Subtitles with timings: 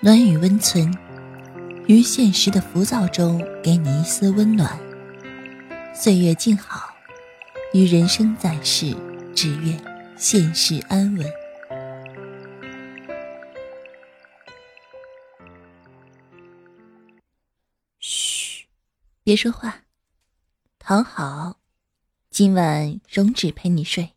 [0.00, 0.92] 暖与温存，
[1.88, 4.78] 于现实的浮躁中给你一丝温暖。
[5.94, 6.94] 岁月静好，
[7.72, 8.94] 于人生在世，
[9.34, 9.82] 只愿
[10.16, 11.26] 现世安稳。
[17.98, 18.66] 嘘，
[19.24, 19.82] 别说话，
[20.78, 21.56] 躺好，
[22.30, 24.15] 今晚容止陪你睡。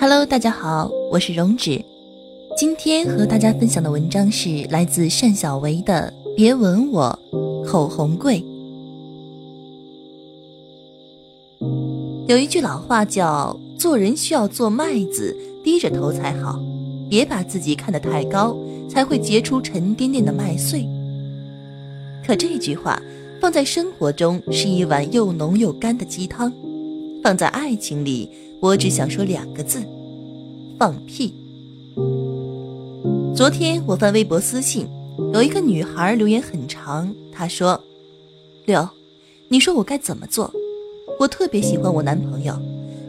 [0.00, 1.84] Hello，大家好，我是荣止。
[2.56, 7.18] 今天和大家分享的文章是来自单小维的《别吻我，
[7.66, 8.42] 口红贵》。
[12.26, 16.58] 有一句老话叫“做人需要做麦子，低着头才好，
[17.10, 18.56] 别把自己看得太高，
[18.88, 20.88] 才会结出沉甸甸的麦穗。”
[22.26, 22.98] 可这句话
[23.38, 26.50] 放在生活中是一碗又浓又干的鸡汤，
[27.22, 28.30] 放在爱情里。
[28.62, 29.82] 我只想说两个字：
[30.80, 31.34] 放屁。
[33.36, 34.88] 昨天我翻微博私信，
[35.34, 37.78] 有一个女孩留言很长，她说
[38.64, 38.88] ：“六，
[39.48, 40.50] 你说我该怎么做？
[41.18, 42.58] 我特别喜欢我男朋友，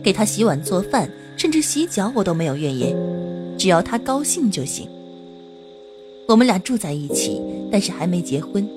[0.03, 2.93] 给他洗碗做饭，甚至洗脚我都没有怨言，
[3.57, 4.85] 只要他高兴就行。
[6.27, 8.67] 我们俩住在一起，但是还没结婚。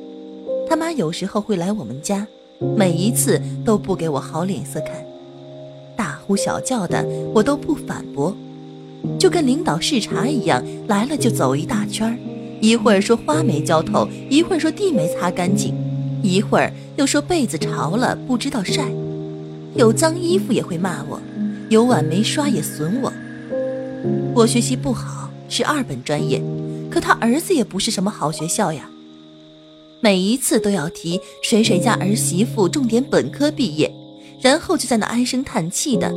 [0.69, 2.25] 他妈有时候会来我们家，
[2.77, 5.05] 每一次都不给我好脸色看。”
[5.98, 8.33] 大呼小叫的，我都不反驳，
[9.19, 12.16] 就跟领导视察一样，来了就走一大圈儿，
[12.60, 15.74] 一会儿说花没浇透，一会儿说地没擦干净，
[16.22, 18.84] 一会儿又说被子潮了不知道晒，
[19.75, 21.20] 有脏衣服也会骂我，
[21.69, 23.12] 有碗没刷也损我。
[24.34, 26.42] 我学习不好，是二本专业，
[26.91, 28.88] 可他儿子也不是什么好学校呀，
[30.00, 33.91] 每一次都要提谁谁家儿媳妇重点本科毕业。
[34.41, 36.12] 然后就在那唉声叹气的。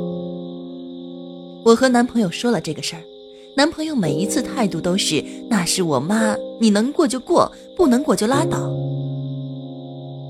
[1.67, 3.03] 我和男朋友说了这个事儿，
[3.57, 8.71] 男朋友每一次态度都是：“那是我妈，你能过就过，不能过就拉倒。”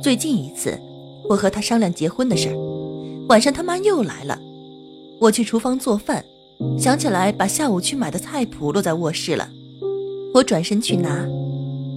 [0.01, 0.75] 最近一次，
[1.29, 2.55] 我和他商量结婚的事儿，
[3.29, 4.39] 晚上他妈又来了。
[5.19, 6.25] 我去厨房做饭，
[6.75, 9.47] 想起来把下午去买的菜谱落在卧室了。
[10.33, 11.23] 我转身去拿，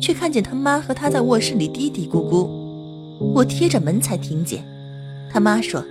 [0.02, 2.46] 却看见他妈和他在卧室里嘀嘀咕咕。
[3.32, 4.62] 我贴着门才听见。
[5.32, 5.82] 他妈说：“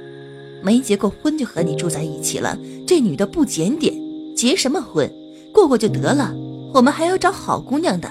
[0.62, 3.94] 没结过婚就和你住在一起了，这女的不检点，
[4.36, 5.12] 结什么婚？
[5.54, 6.34] 过过就得了，
[6.74, 8.10] 我们还要找好姑娘的。”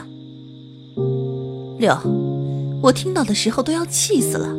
[1.79, 1.97] 六，
[2.83, 4.57] 我听到的时候都要气死了。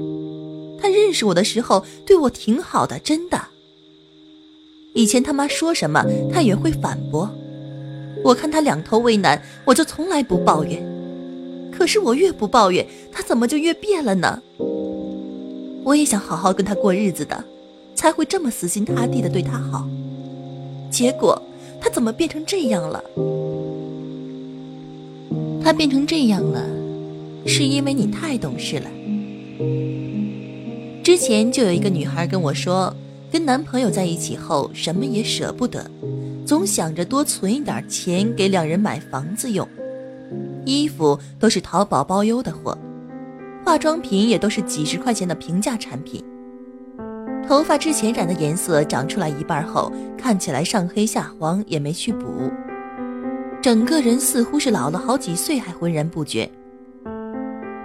[0.82, 3.42] 他认识我的时候对我挺好的，真的。
[4.94, 7.30] 以前他妈说什么，他也会反驳。
[8.24, 10.82] 我看他两头为难，我就从来不抱怨。
[11.72, 14.42] 可是我越不抱怨，他怎么就越变了呢？
[15.84, 17.44] 我也想好好跟他过日子的，
[18.00, 19.86] 才会这么死心塌地的对他好。
[20.90, 21.42] 结果
[21.82, 23.04] 他怎么变成这样了？
[25.62, 26.66] 他变成这样了，
[27.46, 28.90] 是因为你太懂事了。
[31.04, 32.96] 之前就有一个女孩跟我说，
[33.30, 35.86] 跟男朋友在一起后什么也舍不得，
[36.46, 39.68] 总想着多存一点钱给两人买房子用，
[40.64, 42.78] 衣服都是淘宝包邮的货。
[43.66, 46.24] 化妆品也都是几十块钱的平价产品，
[47.50, 52.52] 头发之前染的颜色长出来一半后，看起来上黑下黄，也没去补，
[53.60, 56.48] 整个人似乎是老了好几岁还浑然不觉。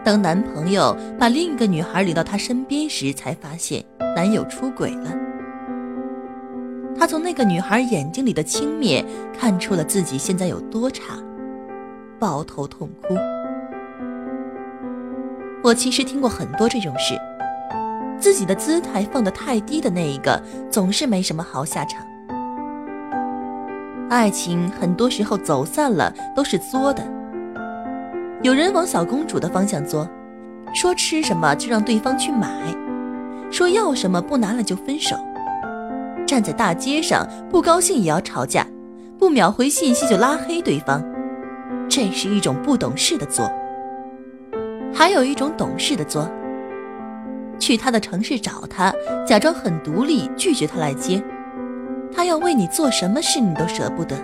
[0.05, 3.83] 当男朋友把另一个女孩领到她身边时，才发现
[4.15, 5.11] 男友出轨了。
[6.95, 9.03] 她从那个女孩眼睛里的轻蔑
[9.33, 11.15] 看出了自己现在有多差，
[12.19, 13.17] 抱头痛哭。
[15.63, 17.19] 我其实听过很多这种事，
[18.25, 22.03] 自己的姿态放得太低的那一个，总是没什么好下场。
[24.09, 27.07] 爱情很多时候走散了都是作的，
[28.41, 30.09] 有人往小公主的方向作，
[30.73, 32.49] 说吃什么就让对方去买，
[33.51, 35.15] 说要什么不拿了就分手，
[36.27, 38.67] 站在大街上不高兴也要吵架，
[39.19, 41.05] 不秒回信息就拉黑对方，
[41.91, 43.53] 这是一种不懂事的作。
[44.95, 46.27] 还有一种懂事的作，
[47.59, 48.93] 去他的城市找他，
[49.27, 51.23] 假装很独立，拒绝他来接。
[52.15, 54.17] 他要为你做什么事，你都舍不得。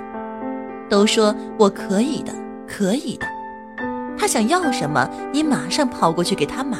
[0.89, 2.33] 都说我可以的，
[2.67, 3.27] 可以的。
[4.19, 6.79] 他想要什么，你马上跑过去给他买。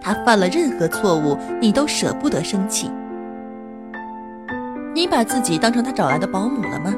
[0.00, 2.90] 他犯了任何错误，你都舍不得生气。
[4.94, 6.94] 你把自己当成他找来的保姆了吗？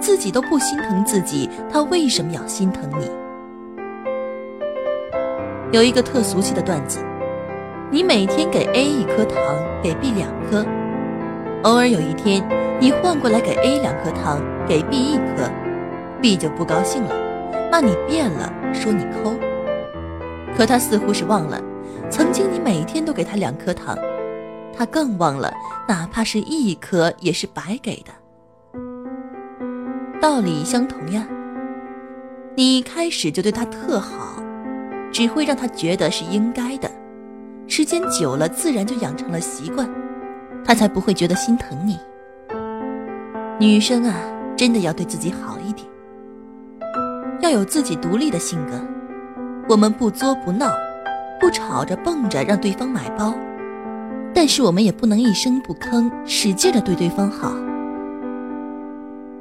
[0.00, 3.10] 自己都不心疼自己，他为什么要心疼你？
[5.72, 7.00] 有一个特俗气的段子：
[7.90, 9.40] 你每天给 A 一颗糖，
[9.82, 10.62] 给 B 两颗，
[11.62, 12.46] 偶尔有一天
[12.78, 15.50] 你换过来给 A 两颗糖，给 B 一颗
[16.20, 17.14] ，B 就不高兴了，
[17.72, 19.34] 骂你变了，说你抠。
[20.54, 21.58] 可他似乎是忘了，
[22.10, 23.96] 曾经你每天都给他两颗糖，
[24.76, 25.50] 他更忘了，
[25.88, 28.12] 哪怕是一颗也是白给的。
[30.20, 31.26] 道理相同呀。
[32.54, 34.42] 你一开始就对他特好，
[35.10, 36.90] 只会让他觉得是应该的，
[37.70, 39.86] 时间久了自然就养成了习惯，
[40.64, 41.98] 他才不会觉得心疼你。
[43.60, 44.14] 女生啊，
[44.56, 45.86] 真的要对自己好一点，
[47.42, 48.72] 要有自己独立的性格。
[49.68, 50.72] 我们不作不闹，
[51.38, 53.34] 不吵着蹦着让对方买包，
[54.34, 57.52] 但是我们也不能一声不吭，使劲的对对方好。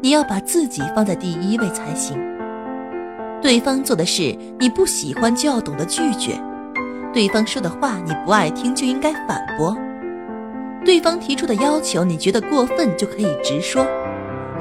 [0.02, 2.22] 你要把自己放在第一位才行。
[3.42, 6.38] 对方做的事你不喜欢就要懂得拒绝，
[7.14, 9.76] 对方说的话你不爱听就应该反驳，
[10.86, 13.86] 对方提出的要求你觉得过分就可以直说，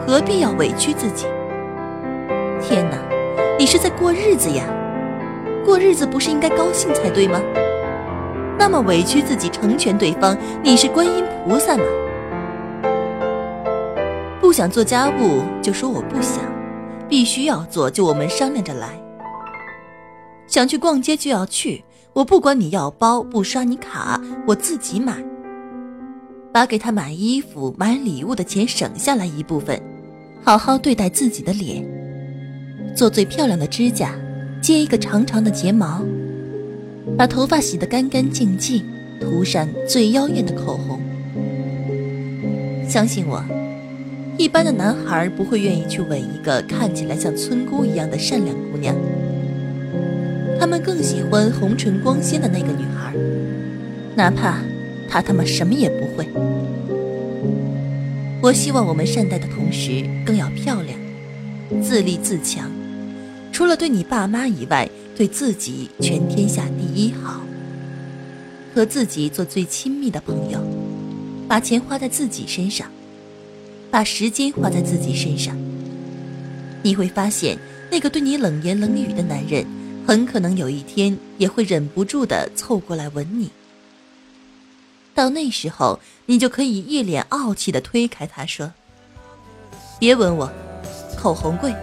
[0.07, 1.27] 何必要委屈自己？
[2.63, 2.97] 天哪，
[3.59, 4.65] 你是在过日子呀！
[5.65, 7.41] 过日子不是应该高兴才对吗？
[8.59, 11.85] 那么委屈自己成全对方，你是观音菩萨吗？
[14.41, 16.41] 不想做家务就说我不想。
[17.09, 18.89] 必须要做，就我们商量着来。
[20.49, 21.85] 想去逛街就要去，
[22.17, 25.23] 我不管你要包不刷你卡，我自己买。
[26.51, 29.79] 把给他买衣服、买礼物的钱省下来一部分，
[30.43, 31.87] 好好对待自己的脸，
[32.95, 34.15] 做最漂亮的指甲，
[34.63, 36.03] 接一个长长的睫毛，
[37.19, 38.83] 把头发洗得干干净净，
[39.21, 40.99] 涂上最妖艳的口红。
[42.89, 43.45] 相信我。
[44.39, 48.97] 一般的男孩不会愿意去吻一个看起来像村姑一样的善良姑娘，
[50.59, 53.15] 他们更喜欢红唇光鲜的那个女孩，
[54.15, 54.59] 哪怕
[55.09, 56.27] 她他妈什么也不会。
[58.43, 60.99] 我希望我们善待的同时，更要漂亮，
[61.83, 62.71] 自立自强，
[63.53, 67.43] 除了对你爸妈以外，对自己全天下第一好，
[68.75, 70.61] 和自己做最亲密的朋友，
[71.49, 72.91] 把钱花在自己身上。
[73.89, 75.57] 把时间花在自己身上，
[76.83, 77.57] 你会发现，
[77.91, 79.65] 那个对你冷言冷语的男人，
[80.07, 83.51] 很可能有一天也会忍不住的凑过来吻你。
[85.13, 88.73] 到那时候，你就可以一脸傲气的推开他说
[89.99, 90.49] ：“别吻我，
[91.19, 91.75] 口红贵。”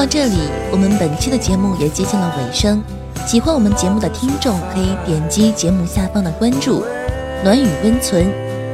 [0.00, 0.38] 到这里，
[0.72, 2.82] 我们本期的节目也接近了尾声。
[3.26, 6.82] 喜欢我们节目的听众可以点击节目下方的关注
[7.44, 8.32] “暖语温存”，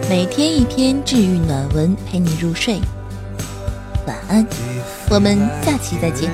[0.09, 2.81] 每天一篇治愈暖文陪你入睡。
[4.07, 4.47] 晚安，
[5.11, 6.31] 我们下期再见。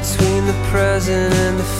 [0.00, 1.77] Between the present and the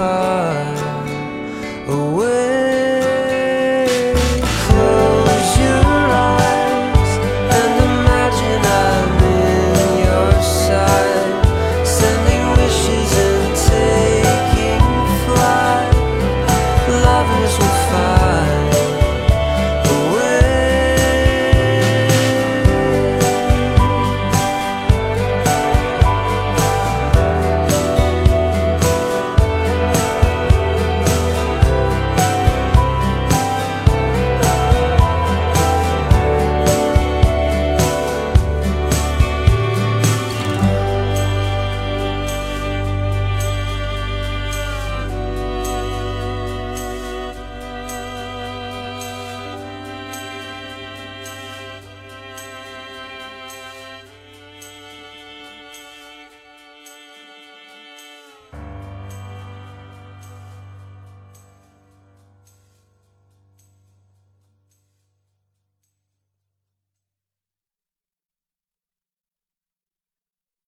[0.00, 0.69] far.